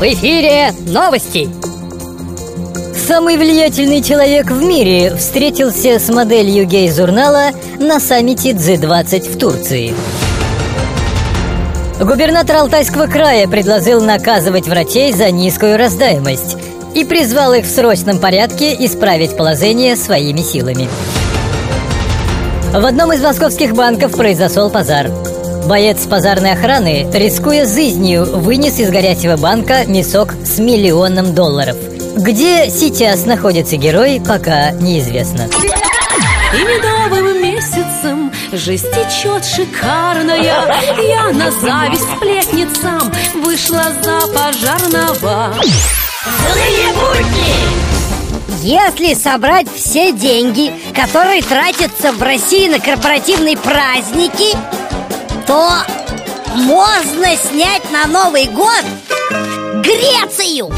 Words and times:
В 0.00 0.02
эфире 0.02 0.72
новости! 0.86 1.46
Самый 3.06 3.36
влиятельный 3.36 4.02
человек 4.02 4.50
в 4.50 4.62
мире 4.62 5.14
встретился 5.14 5.98
с 5.98 6.08
моделью 6.08 6.64
гей-журнала 6.64 7.50
на 7.78 8.00
саммите 8.00 8.52
G20 8.52 9.30
в 9.30 9.38
Турции. 9.38 9.92
Губернатор 12.00 12.56
Алтайского 12.56 13.08
края 13.08 13.46
предложил 13.46 14.00
наказывать 14.00 14.68
врачей 14.68 15.12
за 15.12 15.30
низкую 15.30 15.76
рождаемость 15.76 16.56
и 16.94 17.04
призвал 17.04 17.52
их 17.52 17.66
в 17.66 17.70
срочном 17.70 18.20
порядке 18.20 18.74
исправить 18.86 19.36
положение 19.36 19.96
своими 19.96 20.40
силами. 20.40 20.88
В 22.72 22.86
одном 22.86 23.12
из 23.12 23.20
московских 23.20 23.74
банков 23.74 24.12
произошел 24.12 24.70
пожар. 24.70 25.10
Боец 25.66 26.06
пожарной 26.06 26.52
охраны, 26.52 27.06
рискуя 27.12 27.66
жизнью, 27.66 28.24
вынес 28.24 28.78
из 28.78 28.90
горящего 28.90 29.36
банка 29.36 29.84
мешок 29.86 30.34
с 30.44 30.58
миллионом 30.58 31.34
долларов. 31.34 31.76
Где 32.16 32.68
сейчас 32.70 33.26
находится 33.26 33.76
герой, 33.76 34.20
пока 34.26 34.72
неизвестно. 34.72 35.48
И 36.52 36.58
медовым 36.58 37.42
месяцем 37.42 38.32
жизнь 38.52 38.86
течет 38.88 39.44
шикарная 39.44 40.42
Я 40.42 41.30
на 41.32 41.50
зависть 41.52 42.06
сплетницам 42.16 43.12
вышла 43.44 43.84
за 44.02 44.26
пожарного 44.32 45.54
Злые 46.22 46.92
будни! 46.94 47.90
Если 48.62 49.14
собрать 49.14 49.68
все 49.74 50.12
деньги, 50.12 50.70
которые 50.94 51.40
тратятся 51.40 52.12
в 52.12 52.22
России 52.22 52.68
на 52.68 52.78
корпоративные 52.78 53.56
праздники, 53.56 54.54
то 55.50 55.72
можно 56.54 57.36
снять 57.36 57.90
на 57.90 58.06
Новый 58.06 58.46
год 58.46 58.84
Грецию! 59.82 60.68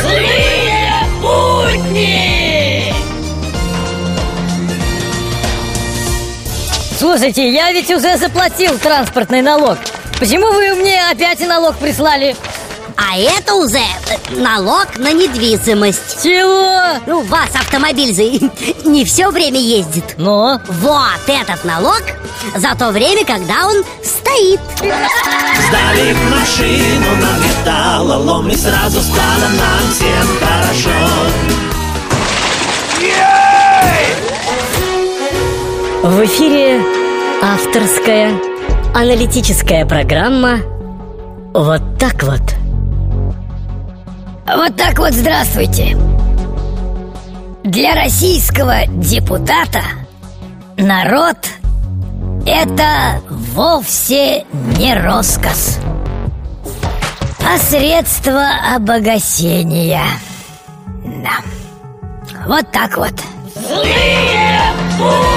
Злые 0.00 1.04
будни! 1.20 2.94
Слушайте, 6.98 7.52
я 7.52 7.70
ведь 7.72 7.90
уже 7.90 8.16
заплатил 8.16 8.78
транспортный 8.78 9.42
налог. 9.42 9.76
Почему 10.18 10.50
вы 10.50 10.74
мне 10.76 10.98
опять 11.10 11.42
и 11.42 11.46
налог 11.46 11.76
прислали? 11.76 12.34
А 13.00 13.16
это 13.16 13.54
уже 13.54 13.80
налог 14.30 14.98
на 14.98 15.12
недвижимость 15.12 16.20
Чего? 16.24 17.00
Ну, 17.06 17.20
у 17.20 17.22
вас 17.22 17.54
автомобиль 17.54 18.12
же 18.12 18.24
не 18.84 19.04
все 19.04 19.30
время 19.30 19.60
ездит 19.60 20.16
Но? 20.18 20.60
Вот 20.66 21.28
этот 21.28 21.64
налог 21.64 22.02
за 22.56 22.74
то 22.74 22.90
время, 22.90 23.24
когда 23.24 23.68
он 23.68 23.84
стоит 24.02 24.60
Сдали 24.78 26.16
машину 26.28 27.16
на 27.20 27.38
металлолом 27.38 28.48
И 28.48 28.56
сразу 28.56 29.00
стало 29.00 29.48
нам 29.56 29.92
всем 29.92 30.28
хорошо 30.40 30.90
В 36.02 36.24
эфире 36.24 36.82
авторская 37.42 38.32
аналитическая 38.92 39.86
программа 39.86 40.58
«Вот 41.54 41.82
так 41.98 42.22
вот». 42.24 42.67
Вот 44.56 44.76
так 44.76 44.98
вот 44.98 45.12
здравствуйте. 45.12 45.96
Для 47.64 47.94
российского 47.94 48.86
депутата 48.86 49.82
народ– 50.78 51.36
это 52.46 53.20
вовсе 53.28 54.46
не 54.78 54.94
роскошь, 54.94 55.76
а 57.44 57.58
средство 57.58 58.48
обогащения. 58.74 60.06
Да. 61.04 61.40
Вот 62.46 62.72
так 62.72 62.96
вот. 62.96 63.12
Злые! 63.54 65.27